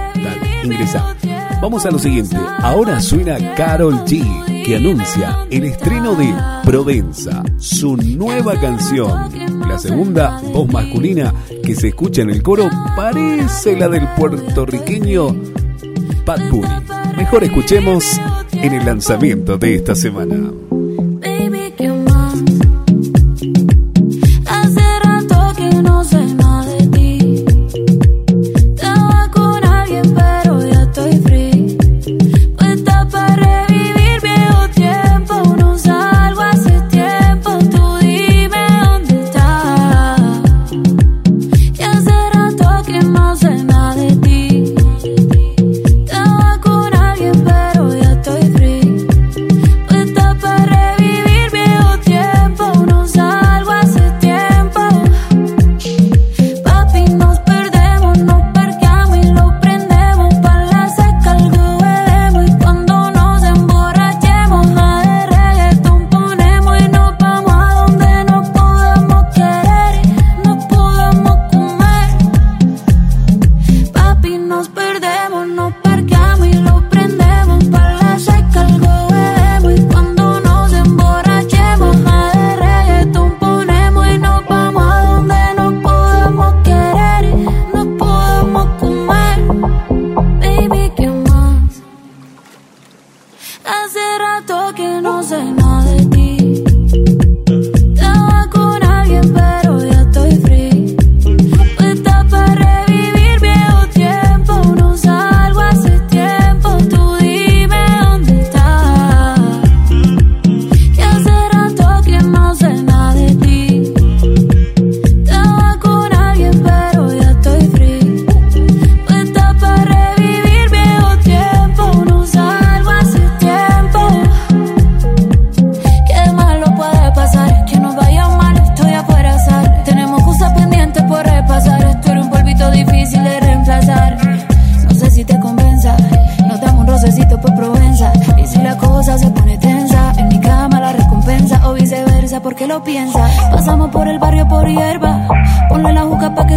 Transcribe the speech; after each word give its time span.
Vamos 1.61 1.85
a 1.85 1.91
lo 1.91 1.99
siguiente. 1.99 2.35
Ahora 2.59 2.99
suena 2.99 3.37
Carol 3.55 4.03
G, 4.05 4.63
que 4.65 4.75
anuncia 4.75 5.47
el 5.49 5.63
estreno 5.63 6.15
de 6.15 6.33
Provenza, 6.63 7.43
su 7.57 7.95
nueva 7.95 8.59
canción. 8.59 9.31
La 9.67 9.79
segunda 9.79 10.41
voz 10.53 10.69
masculina 10.71 11.33
que 11.63 11.75
se 11.75 11.89
escucha 11.89 12.21
en 12.21 12.31
el 12.31 12.43
coro 12.43 12.69
parece 12.95 13.77
la 13.77 13.87
del 13.87 14.07
puertorriqueño 14.17 15.35
Pat 16.25 16.41
Bunny. 16.49 16.67
Mejor 17.17 17.43
escuchemos 17.43 18.19
en 18.51 18.73
el 18.73 18.85
lanzamiento 18.85 19.57
de 19.57 19.75
esta 19.75 19.95
semana. 19.95 20.51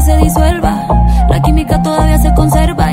se 0.06 0.17
disuelva. 0.19 0.87
La 1.28 1.43
química 1.43 1.83
todavía 1.83 2.17
se 2.19 2.33
conserva. 2.33 2.85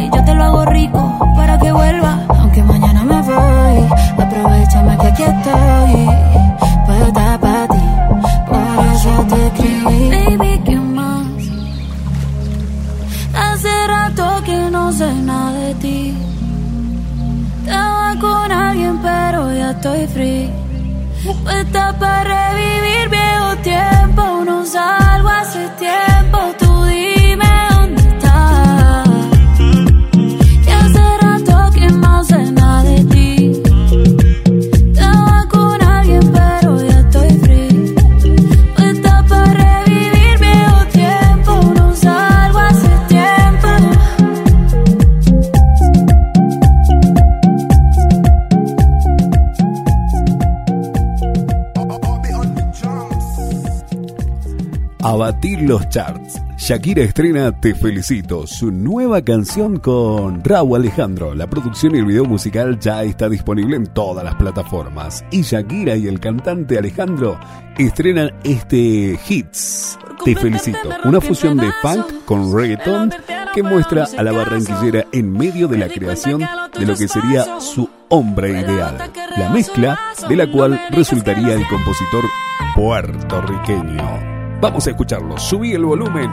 Los 55.03 55.89
charts. 55.89 56.41
Shakira 56.57 57.03
estrena 57.03 57.51
Te 57.51 57.75
Felicito, 57.75 58.47
su 58.47 58.71
nueva 58.71 59.21
canción 59.21 59.77
con 59.79 60.41
Raúl 60.43 60.79
Alejandro. 60.79 61.35
La 61.35 61.47
producción 61.47 61.93
y 61.93 61.99
el 61.99 62.05
video 62.05 62.23
musical 62.23 62.79
ya 62.79 63.03
está 63.03 63.27
disponible 63.27 63.75
en 63.75 63.87
todas 63.87 64.23
las 64.23 64.35
plataformas. 64.35 65.25
Y 65.29 65.41
Shakira 65.41 65.97
y 65.97 66.07
el 66.07 66.21
cantante 66.21 66.77
Alejandro 66.77 67.37
estrenan 67.77 68.31
este 68.45 69.19
hits. 69.27 69.99
Te 70.23 70.35
Felicito, 70.35 70.89
una 71.03 71.19
fusión 71.19 71.57
de 71.57 71.69
funk 71.81 72.23
con 72.25 72.55
reggaeton 72.55 73.11
que 73.53 73.61
muestra 73.61 74.07
a 74.17 74.23
la 74.23 74.31
barranquillera 74.31 75.05
en 75.11 75.33
medio 75.33 75.67
de 75.67 75.79
la 75.79 75.89
creación 75.89 76.39
de 76.39 76.85
lo 76.85 76.95
que 76.95 77.09
sería 77.09 77.59
su 77.59 77.89
hombre 78.07 78.51
ideal. 78.51 79.11
La 79.37 79.49
mezcla 79.49 79.99
de 80.29 80.35
la 80.37 80.49
cual 80.49 80.79
resultaría 80.91 81.55
el 81.55 81.67
compositor 81.67 82.23
puertorriqueño. 82.73 84.32
Vamos 84.63 84.87
a 84.87 84.91
escucharlo. 84.91 85.37
Subí 85.37 85.73
el 85.73 85.83
volumen 85.83 86.31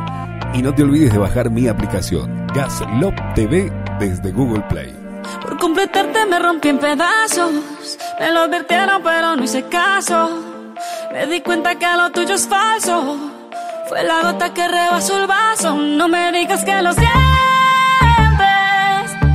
y 0.54 0.62
no 0.62 0.72
te 0.72 0.84
olvides 0.84 1.12
de 1.12 1.18
bajar 1.18 1.50
mi 1.50 1.66
aplicación 1.66 2.46
Gas 2.54 2.80
Love 3.00 3.16
TV 3.34 3.72
desde 3.98 4.30
Google 4.30 4.62
Play. 4.68 4.94
Por 5.42 5.58
completarte 5.58 6.26
me 6.26 6.38
rompí 6.38 6.68
en 6.68 6.78
pedazos. 6.78 7.50
Me 8.20 8.30
lo 8.30 8.42
advirtieron 8.42 9.02
pero 9.02 9.34
no 9.34 9.42
hice 9.42 9.64
caso. 9.64 10.30
Me 11.12 11.26
di 11.26 11.40
cuenta 11.40 11.74
que 11.74 11.86
lo 11.96 12.10
tuyo 12.12 12.36
es 12.36 12.46
falso. 12.46 13.18
Fue 13.88 14.04
la 14.04 14.22
gota 14.22 14.54
que 14.54 14.68
rebasó 14.68 15.20
el 15.20 15.26
vaso. 15.26 15.74
No 15.74 16.06
me 16.06 16.30
digas 16.30 16.64
que 16.64 16.82
lo 16.82 16.92
sientes. 16.92 17.10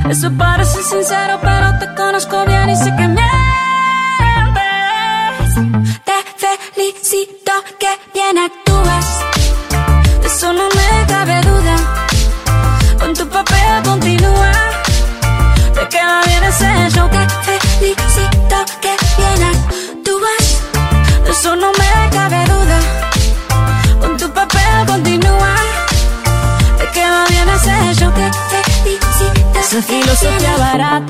Eso 0.08 0.32
parece 0.38 0.82
sincero, 0.82 1.38
pero 1.42 1.78
te 1.80 1.94
conozco 1.94 2.46
bien 2.46 2.70
y 2.70 2.76
sé 2.76 2.96
que 2.96 3.08
mientes. 3.08 3.26
Te 6.02 6.14
felicito 6.74 7.52
que 7.78 7.88
bien 8.14 8.25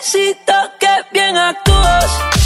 Felicito 0.00 0.52
que 0.78 0.86
bien 1.12 1.36
actúas. 1.36 2.37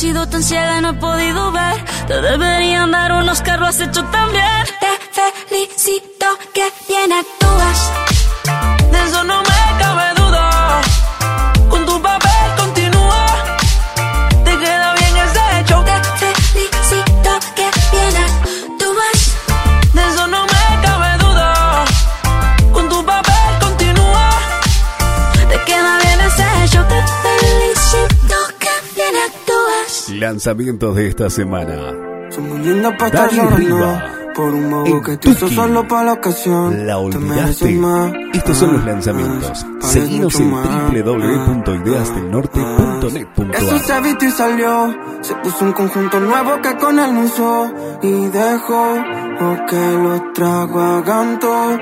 Sido 0.00 0.26
tan 0.26 0.42
ciega 0.42 0.78
y 0.78 0.80
no 0.80 0.90
he 0.90 0.94
podido 0.94 1.52
ver. 1.52 1.84
Te 2.06 2.22
deberían 2.22 2.90
dar 2.90 3.12
unos 3.12 3.42
carros 3.42 3.68
has 3.68 3.80
hecho 3.80 4.02
también. 4.04 4.79
Lanzamientos 30.40 30.96
de 30.96 31.06
esta 31.06 31.28
semana. 31.28 31.92
Somos 32.30 32.60
lindas 32.60 32.94
para 32.98 33.08
estar 33.08 33.30
llorando. 33.30 34.00
Por 34.34 34.54
un 34.54 34.86
En 34.86 35.02
que 35.02 35.18
te 35.18 35.28
hizo 35.28 35.46
solo 35.48 35.86
para 35.86 36.04
la 36.04 36.14
ocasión 36.14 36.86
¿La 36.86 36.94
Te 36.94 37.18
olvidaste? 37.18 37.78
Estos 38.32 38.56
son 38.56 38.72
los 38.72 38.82
lanzamientos. 38.86 39.66
Seguinos 39.82 40.40
en 40.40 40.50
más, 40.50 40.66
Eso 40.94 41.04
www.ideasdelnorte.net.ar 41.04 43.78
se 43.80 44.00
vistió 44.00 44.28
y 44.28 44.30
salió 44.30 44.96
Se 45.20 45.34
puso 45.34 45.66
un 45.66 45.74
conjunto 45.74 46.18
nuevo 46.20 46.62
que 46.62 46.74
con 46.76 46.98
él 46.98 47.12
no 47.12 47.20
usó 47.20 47.70
Y 48.00 48.28
dejó 48.28 48.94
que 49.68 49.98
los 50.02 50.32
tragos 50.32 50.82
hagan 50.82 51.38
todo 51.38 51.78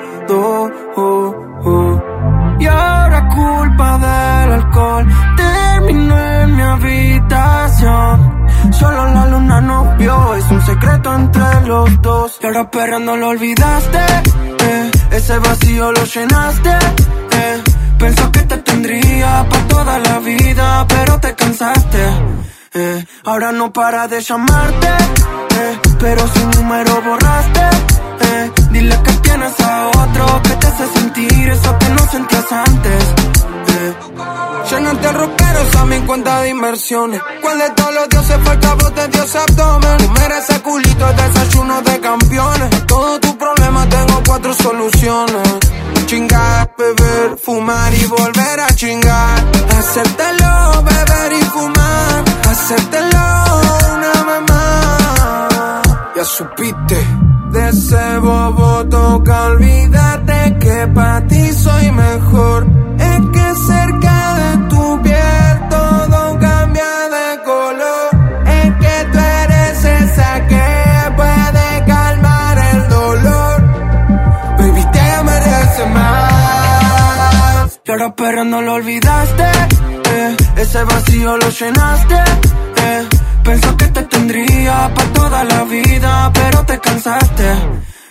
oh, 0.97 1.33
oh. 1.65 2.03
Y 2.59 2.67
ahora 2.67 3.29
culpa 3.29 3.99
del 3.99 4.53
alcohol 4.55 5.07
Terminó 5.37 6.19
en 6.19 6.57
mi 6.57 6.63
habitación 6.63 8.38
Solo 8.79 9.09
la 9.09 9.27
luna 9.27 9.61
nos 9.61 9.97
vio 9.99 10.35
Es 10.35 10.45
un 10.51 10.63
secreto 10.65 11.15
entre 11.15 11.61
los 11.67 12.03
dos. 12.03 12.39
Y 12.43 12.47
ahora 12.47 12.71
perreando 12.71 13.17
lo 13.17 13.29
olvidaste 13.29 13.99
eh, 13.99 14.91
Ese 15.11 15.39
vacío 15.39 15.93
lo 15.93 16.05
llenaste 16.05 16.71
eh, 16.71 17.63
Pensó 17.99 18.31
que 18.31 18.41
te 18.41 18.59
tendría 18.59 19.47
pa' 19.49 19.69
toda 19.69 19.99
la 19.99 20.19
vida 20.21 20.87
Pero 20.89 21.19
te 21.21 21.35
cansaste 21.35 22.05
eh, 22.75 23.05
Ahora 23.25 23.53
no 23.53 23.73
para 23.73 24.07
de 24.09 24.21
llamarte 24.21 24.89
eh, 24.89 25.79
Pero 25.99 26.27
su 26.29 26.49
número 26.61 27.03
borraste 27.03 27.61
eh, 28.21 28.51
Dile 28.71 28.97
que 29.03 29.13
tienes 29.13 29.59
a 29.61 29.89
otro 29.89 30.43
Que 30.43 30.55
te 30.55 30.67
hace 30.67 30.87
sentir 30.99 31.49
eso 31.49 31.79
que 31.79 31.89
no 31.89 32.07
sentías 32.09 32.53
antes 32.53 33.15
eh. 33.79 33.95
Llenarte 34.71 35.13
rockeros 35.13 35.77
a 35.77 35.85
mi 35.87 35.99
cuenta 36.01 36.41
de 36.43 36.51
inversiones. 36.51 37.21
¿Cuál 37.41 37.59
de 37.59 37.71
todos 37.71 37.95
los 37.95 38.09
dioses 38.09 38.37
fue 38.45 38.53
el 38.55 38.61
cabo 38.61 38.91
de 38.91 39.09
Dios 39.09 39.37
abdomen? 39.37 39.97
Tú 39.99 40.11
mereces 40.11 40.59
culito 40.61 41.07
de 41.07 41.23
desayuno 41.23 41.83
de 41.83 42.01
campeones. 42.01 42.75
A 42.75 42.87
Todo 42.87 43.21
tu 43.21 43.39
problema 43.39 43.89
tengo 43.89 44.23
cuatro 44.27 44.53
soluciones. 44.55 45.59
Chingar, 46.07 46.75
beber, 46.77 47.39
fumar 47.43 47.95
y 47.95 48.05
volver 48.07 48.61
a 48.61 48.75
chingar. 48.75 49.39
Hacértelo, 49.79 50.83
beber 50.83 51.33
y 51.33 51.45
fumar. 51.45 52.25
Hacértelo 52.51 53.25
una 53.95 54.41
más. 54.49 55.83
Ya 56.17 56.25
supiste. 56.25 57.07
De 57.53 57.69
ese 57.71 58.19
bobo 58.19 58.87
toca 58.89 59.45
olvídate 59.45 60.59
que 60.61 60.87
pa' 60.95 61.23
ti 61.27 61.51
soy 61.55 61.91
mejor 61.93 62.88
Y 77.89 77.91
ahora 77.91 78.15
pero 78.15 78.45
no 78.45 78.61
lo 78.61 78.75
olvidaste 78.75 79.45
eh, 79.45 80.37
Ese 80.57 80.85
vacío 80.85 81.39
lo 81.39 81.49
llenaste 81.49 82.17
eh, 82.17 83.09
Pensó 83.43 83.75
que 83.79 83.87
te 83.87 84.03
tendría 84.03 84.93
pa' 84.95 85.05
toda 85.15 85.43
la 85.45 85.65
vida 85.65 86.31
Pero 86.35 86.67
te 86.67 86.79
cansaste 86.81 87.51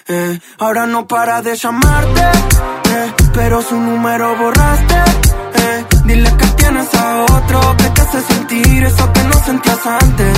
eh, 0.07 0.39
Ahora 0.57 0.87
no 0.87 1.05
para 1.05 1.43
de 1.43 1.55
llamarte 1.55 2.21
eh, 2.21 3.13
Pero 3.35 3.61
su 3.61 3.75
número 3.75 4.35
borraste 4.35 4.95
eh, 5.53 5.85
Dile 6.05 6.35
que 6.35 6.47
tienes 6.47 6.95
a 6.95 7.21
otro 7.21 7.77
Que 7.77 7.89
te 7.91 8.01
hace 8.01 8.21
sentir 8.21 8.83
eso 8.83 9.13
que 9.13 9.23
no 9.25 9.45
sentías 9.45 9.85
antes 9.85 10.37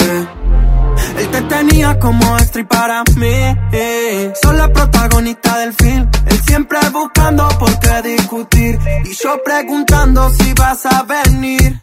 eh. 0.00 0.26
Él 1.20 1.28
te 1.28 1.40
tenía 1.42 1.96
como 2.00 2.36
extra 2.38 2.60
y 2.60 2.64
para 2.64 3.04
mí 3.14 3.56
eh, 3.70 4.32
Soy 4.42 4.56
la 4.56 4.68
protagonista 5.14 5.58
del 5.58 5.72
film 5.74 6.10
Él 6.26 6.40
siempre 6.44 6.78
buscando 6.92 7.48
por 7.58 7.78
qué 7.78 8.02
discutir. 8.02 8.78
Y 9.04 9.14
yo 9.14 9.42
preguntando 9.44 10.30
si 10.30 10.52
vas 10.54 10.84
a 10.86 11.02
venir. 11.02 11.80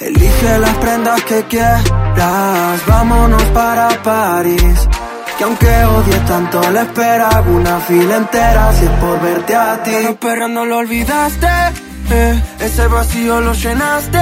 Elige 0.00 0.58
las 0.58 0.74
prendas 0.76 1.22
que 1.24 1.42
quieras. 1.44 2.86
Vámonos 2.86 3.42
para 3.54 3.88
París. 4.02 4.88
Que 5.38 5.44
aunque 5.44 5.84
odie 5.84 6.18
tanto 6.26 6.60
la 6.70 6.82
espera 6.82 7.42
una 7.46 7.80
fila 7.80 8.16
entera. 8.16 8.72
Si 8.74 8.84
es 8.84 8.90
por 8.90 9.20
verte 9.20 9.54
a 9.54 9.82
ti. 9.82 9.90
Pero 9.94 10.16
perra 10.16 10.48
no 10.48 10.66
lo 10.66 10.78
olvidaste. 10.78 11.48
Eh, 12.10 12.42
Ese 12.60 12.86
vacío 12.86 13.40
lo 13.40 13.52
llenaste. 13.54 14.18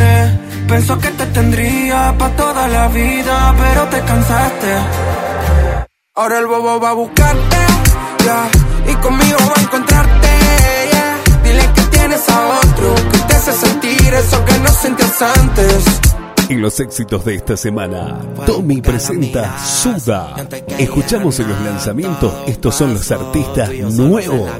Eh, 0.00 0.38
Pensó 0.68 0.98
que 0.98 1.08
te 1.08 1.24
tendría 1.26 2.14
pa' 2.18 2.28
toda 2.36 2.68
la 2.68 2.88
vida 2.88 3.54
Pero 3.58 3.84
te 3.86 4.00
cansaste. 4.02 4.74
Ahora 6.14 6.38
el 6.40 6.46
bobo 6.46 6.78
va 6.78 6.90
a 6.90 6.92
buscarte 6.92 7.47
Y 8.86 8.94
conmigo 8.96 9.38
va 9.38 9.54
a 9.56 9.62
encontrarte 9.62 10.28
yeah. 10.92 11.18
Dile 11.42 11.72
que 11.74 11.82
tienes 11.82 12.28
a 12.28 12.48
otro 12.60 12.94
Que 13.12 13.18
te 13.18 13.34
hace 13.34 13.52
sentir 13.52 14.14
eso 14.14 14.44
que 14.44 14.58
no 14.58 14.68
sentías 14.68 15.22
antes 15.22 15.84
En 16.48 16.62
los 16.62 16.80
éxitos 16.80 17.24
de 17.24 17.36
esta 17.36 17.56
semana, 17.56 18.20
Tommy 18.46 18.80
presenta 18.80 19.58
Suda. 19.58 20.34
Escuchamos 20.78 21.38
en 21.40 21.48
los 21.50 21.60
lanzamientos, 21.60 22.32
estos 22.46 22.74
son 22.74 22.94
los 22.94 23.10
artistas 23.10 23.70
nuevos. 23.70 24.50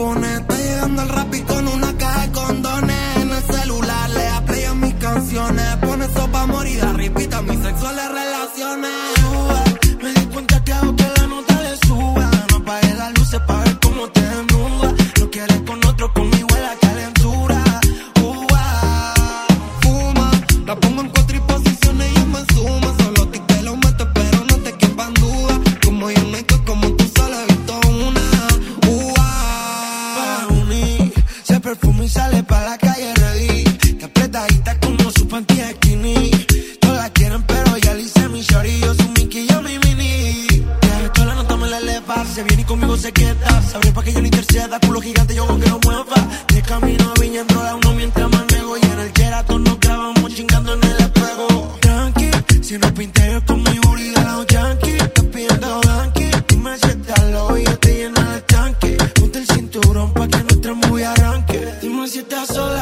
Está 0.00 0.56
llegando 0.56 1.02
el 1.02 1.08
rap 1.10 1.34
y 1.34 1.42
con 1.42 1.68
una 1.68 1.92
caja 1.98 2.26
de 2.26 2.32
condones. 2.32 3.16
En 3.16 3.30
el 3.30 3.42
celular 3.42 4.08
le 4.08 4.24
da 4.24 4.74
mis 4.74 4.94
canciones. 4.94 5.76
Pone 5.76 6.06
sopa 6.14 6.46
morir, 6.46 6.82
repita 6.96 7.42
mis 7.42 7.60
sexuales 7.60 8.08
relaciones. 8.08 9.69
sale 32.10 32.39
sola. 62.46 62.79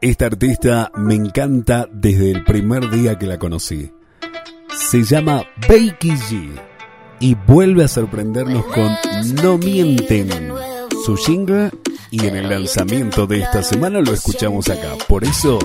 Esta 0.00 0.26
artista 0.26 0.92
me 0.94 1.14
encanta 1.14 1.88
desde 1.92 2.30
el 2.30 2.44
primer 2.44 2.88
día 2.88 3.18
que 3.18 3.26
la 3.26 3.36
conocí. 3.36 3.90
Se 4.72 5.02
llama 5.02 5.42
Becky 5.68 6.10
G 6.10 6.52
y 7.18 7.34
vuelve 7.34 7.82
a 7.82 7.88
sorprendernos 7.88 8.64
con 8.66 8.92
No 9.42 9.58
Mienten, 9.58 10.52
su 11.04 11.16
jingle 11.16 11.70
y 12.12 12.24
en 12.24 12.36
el 12.36 12.48
lanzamiento 12.48 13.26
de 13.26 13.40
esta 13.40 13.64
semana 13.64 14.00
lo 14.00 14.12
escuchamos 14.12 14.68
acá. 14.68 14.94
Por 15.08 15.24
eso, 15.24 15.58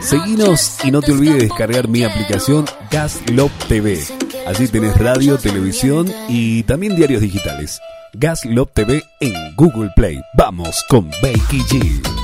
seguinos 0.00 0.78
y 0.84 0.92
no 0.92 1.02
te 1.02 1.10
olvides 1.10 1.42
descargar 1.42 1.88
mi 1.88 2.04
aplicación 2.04 2.66
Gas 2.92 3.20
Love 3.32 3.52
TV. 3.66 3.98
Allí 4.46 4.68
tenés 4.68 4.96
radio, 4.98 5.36
televisión 5.36 6.06
y 6.28 6.62
también 6.62 6.94
diarios 6.94 7.22
digitales. 7.22 7.80
Gas 8.12 8.44
Love 8.44 8.70
TV 8.72 9.02
en 9.18 9.34
Google 9.56 9.90
Play. 9.96 10.20
Vamos 10.36 10.84
con 10.88 11.10
Becky 11.22 11.58
G. 11.62 12.19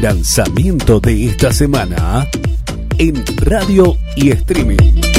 Lanzamiento 0.00 1.00
de 1.00 1.26
esta 1.26 1.52
semana 1.52 2.24
en 2.98 3.24
radio 3.42 3.96
y 4.14 4.30
streaming. 4.30 5.17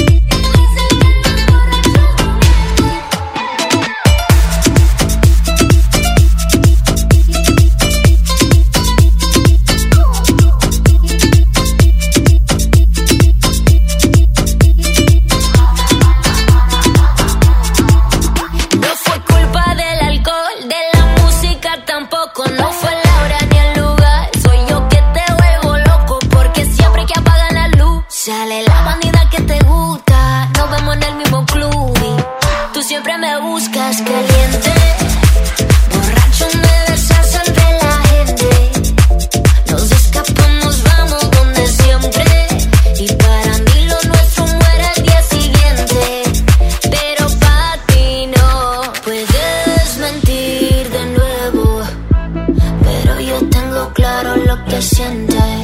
claro 54.20 54.36
lo 54.44 54.64
que 54.66 54.82
sientes. 54.82 55.59